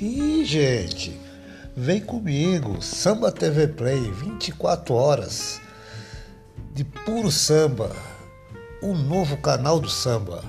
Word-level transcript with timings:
E 0.00 0.42
gente. 0.46 1.20
Vem 1.76 2.00
comigo, 2.00 2.80
Samba 2.80 3.30
TV 3.30 3.68
Play, 3.68 4.10
24 4.10 4.94
horas 4.94 5.60
de 6.72 6.84
puro 6.84 7.30
samba. 7.30 7.94
o 8.82 8.94
novo 8.94 9.36
canal 9.36 9.78
do 9.78 9.90
samba. 9.90 10.42